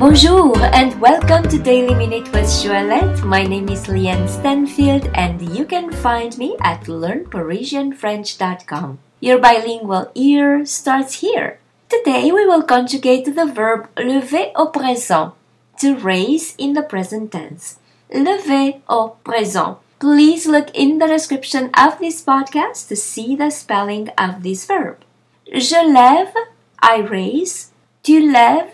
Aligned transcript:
Bonjour 0.00 0.56
and 0.72 0.96
welcome 0.98 1.44
to 1.50 1.58
Daily 1.58 1.92
Minute 1.92 2.32
with 2.32 2.46
Joëlette. 2.46 3.22
My 3.22 3.44
name 3.44 3.68
is 3.68 3.86
Leanne 3.86 4.30
Stanfield 4.30 5.10
and 5.12 5.42
you 5.54 5.66
can 5.66 5.92
find 5.92 6.38
me 6.38 6.56
at 6.62 6.84
learnparisianfrench.com. 6.84 8.98
Your 9.20 9.38
bilingual 9.38 10.10
ear 10.14 10.64
starts 10.64 11.20
here. 11.20 11.58
Today 11.90 12.32
we 12.32 12.46
will 12.46 12.62
conjugate 12.62 13.26
the 13.26 13.44
verb 13.44 13.90
lever 13.98 14.50
au 14.56 14.68
présent, 14.68 15.34
to 15.80 15.94
raise 15.96 16.54
in 16.56 16.72
the 16.72 16.82
present 16.82 17.30
tense. 17.30 17.78
Lever 18.08 18.80
au 18.88 19.16
présent. 19.22 19.80
Please 19.98 20.46
look 20.46 20.70
in 20.72 20.96
the 20.96 21.08
description 21.08 21.68
of 21.76 21.98
this 21.98 22.24
podcast 22.24 22.88
to 22.88 22.96
see 22.96 23.36
the 23.36 23.50
spelling 23.50 24.08
of 24.16 24.44
this 24.44 24.64
verb. 24.64 25.04
Je 25.52 25.76
lève, 25.76 26.32
I 26.80 27.02
raise. 27.02 27.70
Tu 28.02 28.32
lèves, 28.32 28.72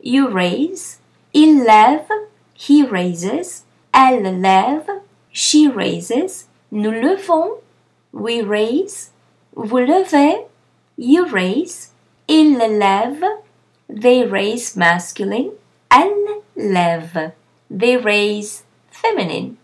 you 0.00 0.28
raise. 0.28 1.00
Il 1.32 1.64
lève, 1.64 2.08
he 2.54 2.82
raises. 2.82 3.64
Elle 3.92 4.40
lève, 4.40 4.88
she 5.32 5.68
raises. 5.68 6.48
Nous 6.70 6.90
levons, 6.90 7.60
we 8.12 8.42
raise. 8.42 9.12
Vous 9.54 9.78
levez, 9.78 10.46
you 10.96 11.24
raise. 11.24 11.92
Ils 12.28 12.58
lèvent, 12.58 13.24
they 13.88 14.24
raise 14.24 14.76
masculine. 14.76 15.52
Elles 15.90 16.42
lèvent, 16.56 17.32
they 17.70 17.96
raise 17.96 18.64
feminine. 18.90 19.56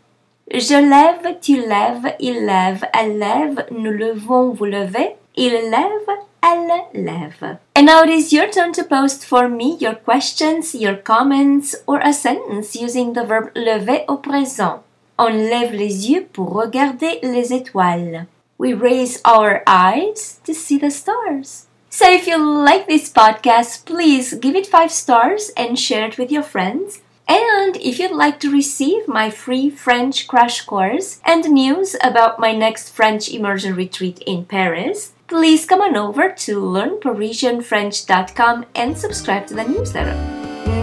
Je 0.51 0.75
lève, 0.75 1.39
tu 1.41 1.57
lèves, 1.57 2.15
il 2.21 2.47
lève, 2.47 2.85
elle 2.93 3.19
lève, 3.19 3.67
nous 3.71 3.91
levons, 3.91 4.51
vous 4.51 4.67
levez. 4.67 5.17
Il 5.37 5.53
lève, 5.53 6.19
elle 6.45 6.85
lève. 6.93 7.59
And 7.75 7.87
now 7.87 8.03
it 8.03 8.11
is 8.11 8.33
your 8.33 8.51
turn 8.51 8.73
to 8.75 8.85
post 8.85 9.25
for 9.25 9.49
me 9.49 9.79
your 9.81 9.95
questions, 9.95 10.75
your 10.75 10.97
comments, 10.97 11.75
or 11.87 12.01
a 12.01 12.13
sentence 12.13 12.77
using 12.77 13.15
the 13.15 13.25
verb 13.25 13.51
lever 13.57 14.05
au 14.07 14.19
présent. 14.19 14.83
On 15.19 15.33
lève 15.33 15.73
les 15.73 16.11
yeux 16.11 16.27
pour 16.33 16.53
regarder 16.53 17.19
les 17.23 17.53
étoiles. 17.53 18.27
We 18.59 18.75
raise 18.75 19.21
our 19.25 19.63
eyes 19.67 20.39
to 20.45 20.53
see 20.53 20.79
the 20.79 20.91
stars. 20.91 21.67
So 21.89 22.11
if 22.11 22.27
you 22.27 22.37
like 22.37 22.87
this 22.87 23.11
podcast, 23.11 23.87
please 23.87 24.35
give 24.35 24.55
it 24.55 24.67
5 24.67 24.91
stars 24.91 25.51
and 25.57 25.79
share 25.79 26.05
it 26.07 26.19
with 26.19 26.31
your 26.31 26.43
friends. 26.43 27.01
And 27.27 27.77
if 27.77 27.99
you'd 27.99 28.11
like 28.11 28.39
to 28.41 28.51
receive 28.51 29.09
my 29.09 29.31
free 29.31 29.71
French 29.71 30.29
crash 30.29 30.61
course 30.67 31.21
and 31.25 31.49
news 31.49 31.97
about 32.03 32.39
my 32.39 32.53
next 32.53 32.91
French 32.91 33.31
immersion 33.31 33.75
retreat 33.75 34.23
in 34.27 34.45
Paris, 34.45 35.14
please 35.27 35.67
come 35.67 35.81
on 35.81 35.97
over 35.97 36.31
to 36.31 36.61
learnparisianfrench.com 36.61 38.67
and 38.75 38.97
subscribe 38.97 39.47
to 39.47 39.55
the 39.55 39.65
newsletter. 39.65 40.15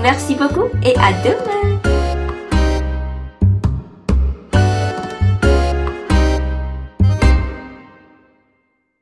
Merci 0.02 0.36
beaucoup 0.36 0.70
et 0.84 0.96
à 0.98 1.12
demain! 1.24 1.71